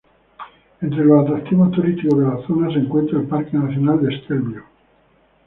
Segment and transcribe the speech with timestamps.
[0.81, 4.63] Entre los atractivos turísticos de la zona, se encuentra el Parque Nacional de Stelvio.